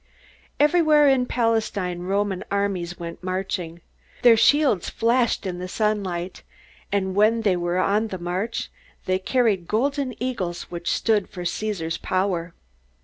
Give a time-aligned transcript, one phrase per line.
[0.59, 3.81] Everywhere in Palestine Roman armies went marching.
[4.23, 6.41] Their shields flashed in the sunlight,
[6.91, 8.71] and when they were on the march
[9.05, 12.55] they carried golden eagles which stood for Caesar's power.